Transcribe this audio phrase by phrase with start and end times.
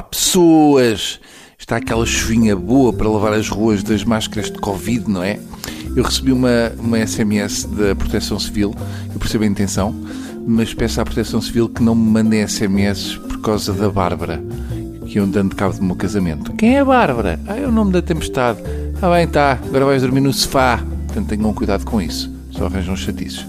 [0.00, 1.20] pessoas!
[1.58, 5.38] Está aquela chuvinha boa para lavar as ruas das máscaras de Covid, não é?
[5.94, 8.74] Eu recebi uma, uma SMS da Proteção Civil,
[9.12, 9.94] eu percebo a intenção,
[10.46, 14.42] mas peço à Proteção Civil que não me mandem SMS por causa da Bárbara,
[15.06, 16.52] que iam dando cabo do meu casamento.
[16.54, 17.38] Quem é a Bárbara?
[17.46, 18.60] Ah, é o nome da tempestade.
[19.02, 20.78] Ah, bem, tá, agora vais dormir no sofá.
[21.06, 23.46] Portanto, tenham cuidado com isso, só arranjam chatices.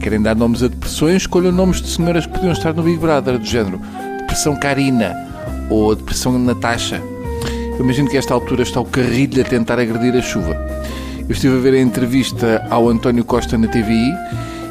[0.00, 1.22] Querem dar nomes a depressões?
[1.22, 3.78] Escolham nomes de senhoras que podiam estar no Big Brother, do género
[4.18, 5.31] Depressão Karina
[5.72, 7.02] ou Depressão Natasha.
[7.78, 10.54] Eu imagino que a esta altura está o carrilho a tentar agredir a chuva.
[11.20, 14.12] Eu estive a ver a entrevista ao António Costa na TVI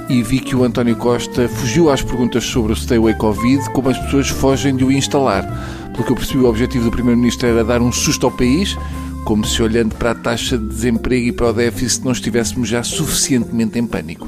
[0.09, 3.89] e vi que o António Costa fugiu às perguntas sobre o Stay Away Covid como
[3.89, 5.43] as pessoas fogem de o instalar.
[5.91, 8.77] Pelo que eu percebi, o objetivo do Primeiro-Ministro era dar um susto ao país,
[9.25, 12.83] como se olhando para a taxa de desemprego e para o déficit não estivéssemos já
[12.83, 14.27] suficientemente em pânico.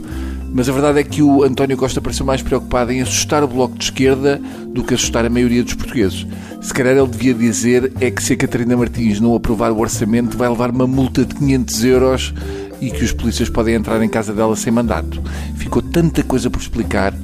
[0.54, 3.76] Mas a verdade é que o António Costa pareceu mais preocupado em assustar o Bloco
[3.76, 6.28] de Esquerda do que assustar a maioria dos portugueses.
[6.62, 10.38] Se calhar ele devia dizer é que se a Catarina Martins não aprovar o orçamento
[10.38, 12.34] vai levar uma multa de 500 euros
[12.80, 15.20] e que os polícias podem entrar em casa dela sem mandato.
[15.56, 17.16] Ficou tanta coisa por explicar,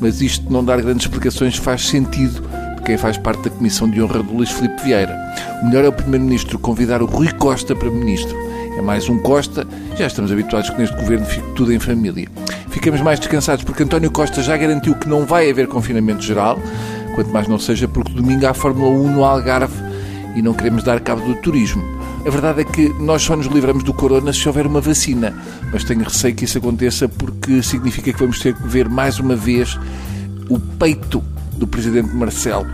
[0.00, 2.40] mas isto não dar grandes explicações faz sentido
[2.76, 5.18] de quem faz parte da Comissão de Honra do Luís Filipe Vieira.
[5.62, 8.36] O melhor é o Primeiro-Ministro convidar o Rui Costa para Ministro.
[8.76, 12.28] É mais um Costa, já estamos habituados que neste governo fique tudo em família
[12.70, 16.58] ficamos mais descansados porque António Costa já garantiu que não vai haver confinamento geral,
[17.14, 19.74] quanto mais não seja porque domingo há Fórmula 1 no Algarve
[20.34, 21.82] e não queremos dar cabo do turismo.
[22.26, 25.34] A verdade é que nós só nos livramos do corona se houver uma vacina,
[25.72, 29.34] mas tenho receio que isso aconteça porque significa que vamos ter que ver mais uma
[29.34, 29.78] vez
[30.48, 31.22] o peito
[31.56, 32.66] do Presidente Marcelo.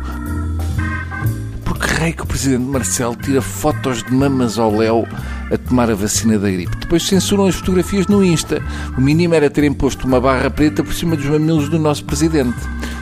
[2.05, 5.07] Por que o Presidente Marcelo tira fotos de mamas ao Léo
[5.51, 6.77] a tomar a vacina da gripe.
[6.77, 8.63] Depois censuram as fotografias no Insta.
[8.99, 12.59] O mínimo era terem posto uma barra preta por cima dos mamilos do nosso presidente.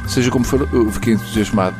[0.06, 1.74] Seja como for, eu fiquei entusiasmado.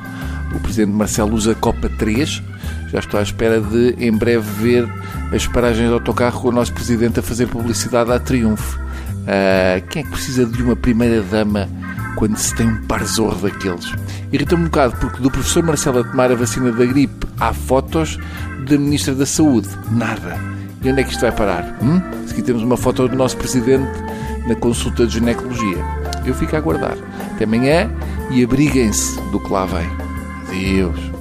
[0.52, 2.42] O presidente Marcelo usa Copa 3.
[2.91, 4.92] Já estou à espera de, em breve, ver
[5.33, 8.80] as paragens de autocarro com o nosso presidente a fazer publicidade à Triunfo.
[8.80, 11.69] Uh, quem é que precisa de uma primeira-dama
[12.17, 13.92] quando se tem um parzorro daqueles?
[14.33, 18.18] Irrita-me um bocado porque do professor Marcelo a tomar a vacina da gripe há fotos,
[18.68, 20.39] da Ministra da Saúde nada.
[20.83, 21.78] E onde é que isto vai parar?
[21.83, 22.01] Hum?
[22.27, 23.90] Se aqui temos uma foto do nosso Presidente
[24.46, 25.78] na consulta de ginecologia.
[26.24, 26.96] Eu fico a aguardar.
[27.34, 27.90] Até amanhã
[28.30, 29.89] e abriguem-se do que lá vem.
[30.48, 31.11] Adeus.